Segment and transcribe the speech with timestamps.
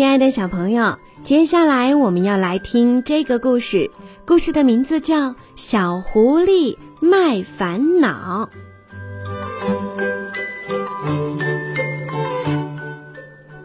[0.00, 3.90] 亲爱的小朋友，接下来我们要来听这个故事，
[4.24, 8.48] 故事的名字叫《小狐狸卖烦恼》。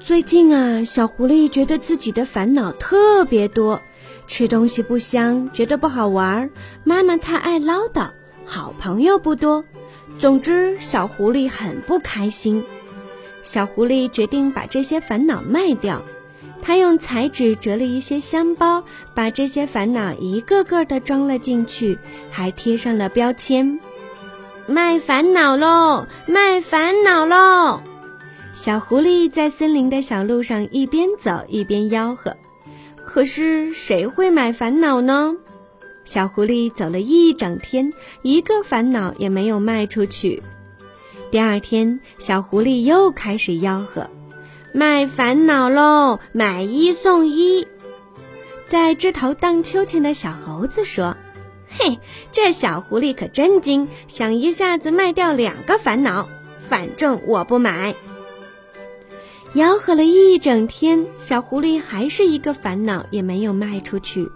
[0.01, 3.81] 最近啊，小狐狸觉得自己的烦恼特别多，
[4.27, 6.49] 吃东西不香，觉得不好玩，
[6.83, 8.09] 妈妈太爱唠叨，
[8.43, 9.63] 好朋友不多，
[10.19, 12.65] 总之，小狐狸很不开心。
[13.41, 16.01] 小狐狸决定把这些烦恼卖掉。
[16.65, 18.83] 他用彩纸折了一些香包，
[19.13, 21.95] 把这些烦恼一个个的装了进去，
[22.31, 23.79] 还贴上了标签
[24.65, 27.79] ：“卖烦恼喽，卖烦恼喽！”
[28.55, 32.35] 小狐狸在森林的小路上一边走一边吆喝。
[33.05, 35.35] 可是谁会买烦恼呢？
[36.03, 40.41] 小狐狸走了一整天，一个烦恼也没有卖出去。
[41.29, 44.09] 第二天，小狐狸又开始吆喝。
[44.75, 46.19] 卖烦恼喽！
[46.33, 47.65] 买一送一。
[48.67, 51.15] 在枝头荡秋千的小猴子说
[51.69, 51.97] ：“嘿，
[52.33, 56.27] 这小狐狸可真精，想一下子卖掉两个烦恼。
[56.67, 57.95] 反正我不买。”
[59.55, 64.29] 吆喝了一整天，小狐狸还是一个烦恼也没有卖出去。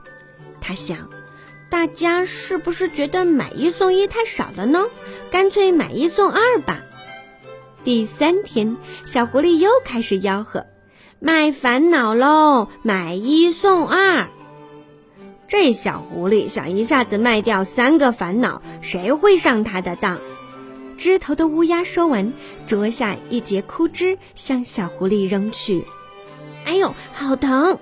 [0.61, 1.09] 他想，
[1.69, 4.85] 大家是不是觉得买一送一太少了呢？
[5.31, 6.79] 干脆买一送二吧。
[7.89, 10.67] 第三天，小狐狸又开始吆喝
[11.19, 14.29] ：“卖烦恼喽，买一送二。”
[15.49, 20.19] 这小狐狸想一下子卖掉三个烦恼，谁会上他的当？
[20.97, 22.31] 枝头的乌鸦说完，
[22.67, 25.83] 啄下一截枯枝，向小狐狸扔去。
[26.65, 27.79] “哎呦，好疼！”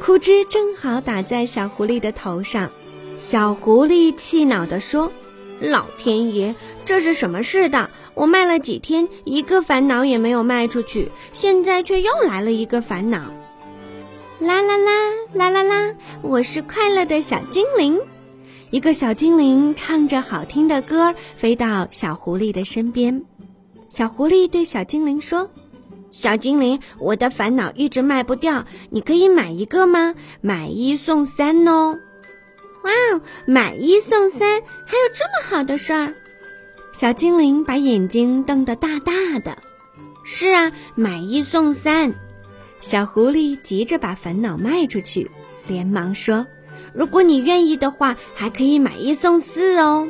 [0.00, 2.70] 枯枝正好打在小狐狸的头上。
[3.18, 5.10] 小狐狸气恼地说。
[5.58, 7.88] 老天爷，这是什么世道？
[8.16, 13.18] 我卖了几天，一个烦恼也没有卖出去，现在却又来了一个烦恼。
[14.38, 14.90] 啦啦啦
[15.34, 15.94] 啦啦啦！
[16.22, 18.00] 我是快乐的小精灵。
[18.70, 23.22] 一个小精灵唱着好听的歌，飞到小狐狸的身边。
[23.90, 25.50] 小狐狸对小精灵说
[26.08, 30.14] ：“小精灵，我的烦恼一直卖不掉，你可以买一个吗？
[30.40, 31.98] 买一送三哦。”
[32.82, 33.20] 哇哦！
[33.44, 34.40] 买一送三，
[34.86, 36.14] 还有这么好的事儿！
[36.92, 39.58] 小精灵把眼睛瞪得大大的。
[40.24, 42.14] 是啊，买一送三。
[42.80, 45.30] 小狐狸急着把烦恼卖出去，
[45.66, 46.46] 连忙说
[46.94, 50.08] ：“如果你愿意的话，还可以买一送四哦。”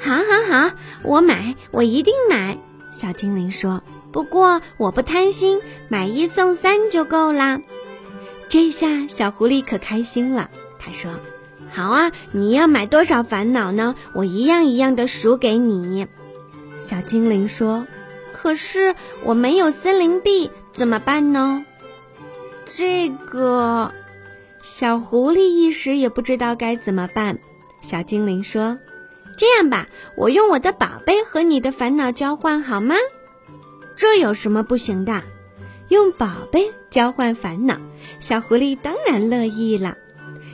[0.00, 2.58] 好，好，好，我买，我一定买。
[2.90, 3.82] 小精灵说
[4.12, 7.60] ：“不过我不贪心，买一送三就够啦。”
[8.48, 10.50] 这下小狐狸可开心了。
[10.78, 11.12] 他说
[11.72, 13.94] ：“好啊，你要买多少烦恼呢？
[14.12, 16.06] 我一样一样的数给你。”
[16.80, 17.86] 小精灵说
[18.32, 21.64] ：“可是我没有森林币，怎么办呢？”
[22.66, 23.92] 这个
[24.62, 27.38] 小狐狸一时也不知道该怎么办。
[27.82, 28.78] 小精灵说
[29.36, 32.94] ：“这样吧，我用我的宝贝和你的烦恼交换好吗？
[33.96, 35.22] 这有什么不行的？
[35.88, 37.76] 用宝贝交换烦恼，
[38.20, 39.96] 小狐狸当然乐意了。”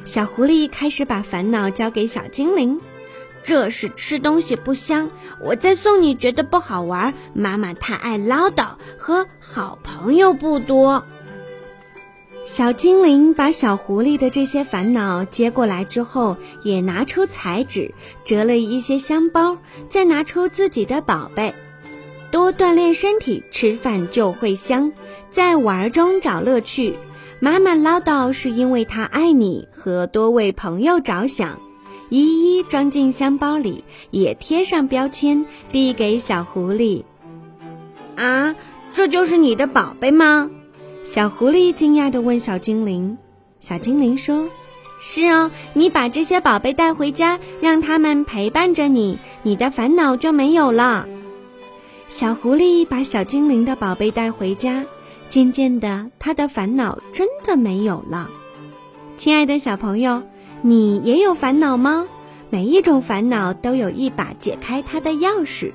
[0.07, 2.81] 小狐狸开始把烦恼交给小精灵，
[3.43, 11.05] 这是吃东西不香，我再送你觉得不好玩，妈妈太爱唠叨，和好朋友不多。
[12.45, 17.93] 小精灵把小狐狸的这些烦恼接过来之后，也拿出彩纸
[18.23, 21.53] 折了一些香包，再拿出自己的宝贝，
[22.31, 24.93] 多锻炼身体，吃饭就会香，
[25.33, 26.97] 在玩中找乐趣。
[27.39, 31.61] 妈妈唠叨是因为她爱你和多为朋友着想，
[32.09, 37.03] 一一装进箱包里，也贴上标签，递给小狐狸。
[38.17, 38.57] 啊，
[38.93, 40.51] 这就是你的宝贝吗？
[41.03, 43.19] 小狐狸惊讶地问小精灵。
[43.61, 44.49] 小精灵说
[44.99, 51.07] ：“是哦，你把这些宝贝带回家，让他们陪伴着你，你的烦恼就没有了。”
[52.09, 54.85] 小狐狸把小精灵的宝贝带回家。
[55.29, 58.31] 渐渐的，他的烦恼真的没有了。
[59.17, 60.23] 亲爱的小朋友，
[60.63, 62.07] 你也有烦恼吗？
[62.49, 65.73] 每一种烦恼都有一把解开它的钥匙。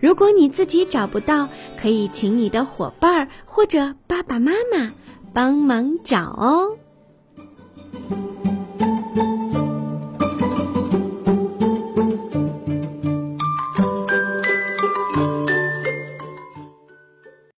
[0.00, 1.48] 如果你自己找不到，
[1.80, 4.92] 可以请你的伙伴儿或者爸爸妈妈
[5.32, 6.76] 帮忙找哦。